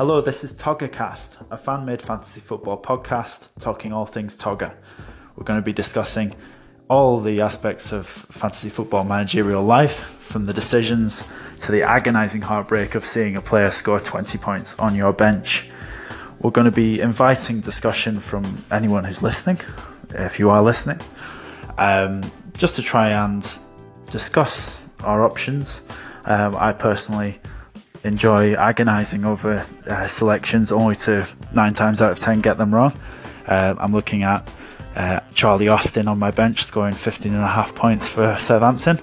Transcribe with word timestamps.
Hello, 0.00 0.22
this 0.22 0.42
is 0.42 0.54
Toggercast, 0.54 1.44
a 1.50 1.58
fan 1.58 1.84
made 1.84 2.00
fantasy 2.00 2.40
football 2.40 2.80
podcast 2.80 3.48
talking 3.60 3.92
all 3.92 4.06
things 4.06 4.34
Togger. 4.34 4.72
We're 5.36 5.44
going 5.44 5.60
to 5.60 5.62
be 5.62 5.74
discussing 5.74 6.34
all 6.88 7.20
the 7.20 7.42
aspects 7.42 7.92
of 7.92 8.06
fantasy 8.06 8.70
football 8.70 9.04
managerial 9.04 9.62
life, 9.62 9.98
from 10.18 10.46
the 10.46 10.54
decisions 10.54 11.22
to 11.58 11.70
the 11.70 11.82
agonising 11.82 12.40
heartbreak 12.40 12.94
of 12.94 13.04
seeing 13.04 13.36
a 13.36 13.42
player 13.42 13.70
score 13.70 14.00
20 14.00 14.38
points 14.38 14.78
on 14.78 14.94
your 14.94 15.12
bench. 15.12 15.68
We're 16.40 16.50
going 16.50 16.64
to 16.64 16.70
be 16.70 17.02
inviting 17.02 17.60
discussion 17.60 18.20
from 18.20 18.64
anyone 18.70 19.04
who's 19.04 19.20
listening, 19.20 19.60
if 20.14 20.38
you 20.38 20.48
are 20.48 20.62
listening, 20.62 21.00
um, 21.76 22.22
just 22.54 22.74
to 22.76 22.82
try 22.82 23.10
and 23.10 23.46
discuss 24.08 24.82
our 25.04 25.24
options. 25.24 25.82
Um, 26.24 26.56
I 26.56 26.72
personally 26.72 27.38
enjoy 28.04 28.54
agonising 28.54 29.24
over 29.24 29.64
uh, 29.86 30.06
selections, 30.06 30.72
only 30.72 30.96
to 30.96 31.26
nine 31.52 31.74
times 31.74 32.00
out 32.00 32.12
of 32.12 32.18
ten 32.18 32.40
get 32.40 32.58
them 32.58 32.74
wrong. 32.74 32.92
Uh, 33.46 33.74
I'm 33.78 33.92
looking 33.92 34.22
at 34.22 34.48
uh, 34.94 35.20
Charlie 35.34 35.68
Austin 35.68 36.08
on 36.08 36.18
my 36.18 36.30
bench 36.30 36.64
scoring 36.64 36.94
15 36.94 37.32
and 37.32 37.42
a 37.42 37.48
half 37.48 37.74
points 37.74 38.08
for 38.08 38.36
Southampton. 38.38 39.00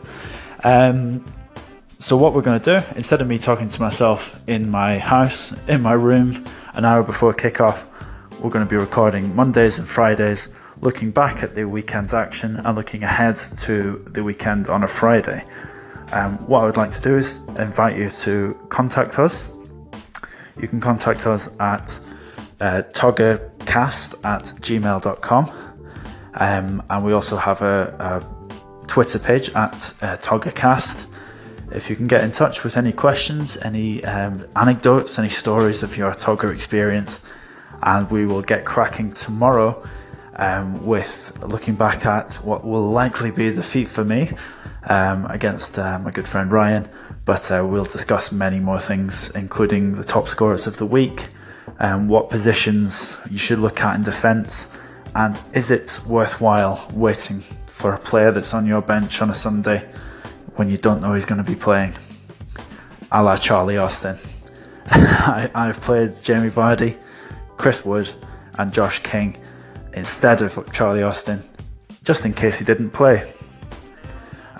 Um, 0.63 1.25
so, 1.99 2.15
what 2.15 2.33
we're 2.33 2.41
going 2.41 2.59
to 2.59 2.79
do, 2.79 2.88
instead 2.95 3.21
of 3.21 3.27
me 3.27 3.39
talking 3.39 3.69
to 3.69 3.81
myself 3.81 4.39
in 4.47 4.69
my 4.69 4.99
house, 4.99 5.55
in 5.67 5.81
my 5.81 5.93
room, 5.93 6.45
an 6.73 6.85
hour 6.85 7.02
before 7.03 7.33
kickoff, 7.33 7.89
we're 8.39 8.52
going 8.52 8.66
to 8.66 8.69
be 8.69 8.75
recording 8.75 9.35
Mondays 9.35 9.79
and 9.79 9.88
Fridays, 9.88 10.49
looking 10.81 11.09
back 11.09 11.41
at 11.41 11.55
the 11.55 11.66
weekend's 11.66 12.13
action 12.13 12.57
and 12.57 12.77
looking 12.77 13.03
ahead 13.03 13.35
to 13.59 14.03
the 14.07 14.23
weekend 14.23 14.69
on 14.69 14.83
a 14.83 14.88
Friday. 14.88 15.43
Um, 16.11 16.38
what 16.47 16.61
I 16.61 16.66
would 16.66 16.77
like 16.77 16.91
to 16.91 17.02
do 17.02 17.16
is 17.16 17.41
invite 17.57 17.97
you 17.97 18.09
to 18.09 18.57
contact 18.70 19.20
us. 19.20 19.47
You 20.59 20.67
can 20.67 20.80
contact 20.80 21.27
us 21.27 21.49
at 21.59 21.99
uh, 22.59 22.83
toggercast 22.93 24.25
at 24.25 24.43
gmail.com. 24.61 25.52
Um, 26.33 26.83
and 26.89 27.05
we 27.05 27.13
also 27.13 27.35
have 27.35 27.61
a, 27.61 28.23
a 28.23 28.88
Twitter 28.88 29.19
page 29.19 29.50
at 29.50 29.94
uh, 30.02 30.17
toggercast. 30.17 31.08
If 31.72 31.89
you 31.89 31.95
can 31.97 32.08
get 32.08 32.23
in 32.23 32.31
touch 32.31 32.63
with 32.63 32.78
any 32.78 32.94
questions, 32.94 33.58
any 33.58 34.03
um, 34.05 34.47
anecdotes, 34.55 35.19
any 35.19 35.30
stories 35.30 35.83
of 35.83 35.97
your 35.97 36.13
Togger 36.13 36.53
experience, 36.53 37.19
and 37.83 38.09
we 38.09 38.25
will 38.25 38.41
get 38.41 38.63
cracking 38.63 39.11
tomorrow 39.11 39.83
um, 40.38 40.85
with 40.85 41.38
looking 41.43 41.75
back 41.75 42.05
at 42.05 42.35
what 42.35 42.63
will 42.63 42.89
likely 42.89 43.31
be 43.31 43.47
a 43.47 43.53
defeat 43.53 43.88
for 43.88 44.03
me 44.03 44.31
um, 44.88 45.25
against 45.25 45.77
uh, 45.77 45.99
my 45.99 46.11
good 46.11 46.27
friend 46.27 46.52
Ryan. 46.52 46.88
But 47.25 47.52
uh, 47.52 47.66
we'll 47.67 47.83
discuss 47.83 48.31
many 48.31 48.59
more 48.59 48.79
things, 48.79 49.29
including 49.35 49.95
the 49.95 50.03
top 50.03 50.27
scorers 50.27 50.67
of 50.67 50.77
the 50.77 50.85
week, 50.85 51.27
um, 51.79 52.07
what 52.07 52.29
positions 52.29 53.17
you 53.29 53.38
should 53.38 53.59
look 53.59 53.81
at 53.81 53.95
in 53.95 54.03
defence, 54.03 54.69
and 55.13 55.39
is 55.53 55.71
it 55.71 55.99
worthwhile 56.07 56.88
waiting 56.94 57.41
for 57.67 57.94
a 57.94 57.99
player 57.99 58.31
that's 58.31 58.53
on 58.53 58.66
your 58.66 58.81
bench 58.81 59.22
on 59.22 59.29
a 59.29 59.35
Sunday 59.35 59.89
when 60.55 60.69
you 60.69 60.77
don't 60.77 61.01
know 61.01 61.13
he's 61.13 61.25
going 61.25 61.44
to 61.44 61.49
be 61.49 61.55
playing? 61.55 61.94
A 63.11 63.23
la 63.23 63.35
Charlie 63.35 63.77
Austin. 63.77 64.17
I, 64.89 65.49
I've 65.53 65.81
played 65.81 66.13
Jamie 66.22 66.49
Vardy, 66.49 66.97
Chris 67.57 67.83
Wood, 67.83 68.13
and 68.57 68.72
Josh 68.72 68.99
King 68.99 69.38
instead 69.98 70.42
of 70.42 70.72
Charlie 70.72 71.03
Austin, 71.03 71.44
just 72.03 72.26
in 72.26 72.34
case 72.34 72.59
he 72.59 72.66
didn't 72.66 72.92
play 72.92 73.31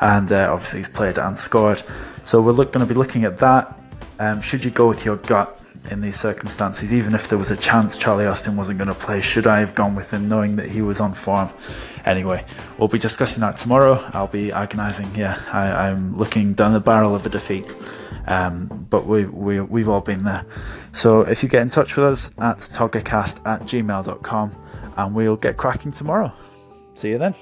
and 0.02 0.32
uh, 0.32 0.50
obviously 0.52 0.80
he's 0.80 0.90
played 0.90 1.18
and 1.18 1.38
scored. 1.38 1.82
So 2.26 2.42
we're 2.42 2.54
going 2.54 2.80
to 2.80 2.86
be 2.86 2.94
looking 2.94 3.24
at 3.24 3.38
that. 3.40 3.80
Um, 4.20 4.42
should 4.42 4.66
you 4.66 4.72
go 4.72 4.88
with 4.88 5.06
your 5.06 5.18
gut 5.18 5.60
in 5.92 6.02
these 6.02 6.20
circumstances, 6.20 6.94
even 6.94 7.14
if 7.16 7.30
there 7.30 7.38
was 7.38 7.52
a 7.52 7.58
chance 7.58 7.98
Charlie 7.98 8.26
Austin 8.26 8.58
wasn't 8.58 8.80
going 8.80 8.90
to 8.90 8.94
play? 8.94 9.22
Should 9.22 9.48
I 9.48 9.60
have 9.60 9.76
gone 9.76 9.96
with 9.96 10.12
him 10.12 10.28
knowing 10.28 10.56
that 10.58 10.70
he 10.70 10.82
was 10.82 11.00
on 11.00 11.14
form? 11.14 11.50
Anyway, 12.06 12.44
we'll 12.78 12.88
be 12.88 13.00
discussing 13.00 13.42
that 13.42 13.58
tomorrow. 13.58 14.04
I'll 14.14 14.28
be 14.28 14.52
agonising. 14.52 15.16
Yeah, 15.16 15.42
I, 15.52 15.88
am 15.88 16.18
looking 16.18 16.54
down 16.54 16.74
the 16.74 16.80
barrel 16.80 17.16
of 17.16 17.26
a 17.26 17.30
defeat. 17.30 17.78
Um, 18.28 18.88
but 18.90 19.06
we, 19.06 19.26
we, 19.26 19.62
we've 19.62 19.88
all 19.88 20.02
been 20.02 20.24
there. 20.24 20.46
So 20.94 21.22
if 21.22 21.44
you 21.44 21.50
get 21.50 21.62
in 21.62 21.70
touch 21.70 21.96
with 21.96 22.06
us 22.06 22.32
at 22.38 22.58
toggercast 22.58 23.46
at 23.46 23.62
gmail.com 23.62 24.56
and 24.98 25.14
we'll 25.14 25.36
get 25.36 25.58
cracking 25.58 25.92
tomorrow. 25.92 26.32
See 26.96 27.10
you 27.10 27.18
then. 27.18 27.36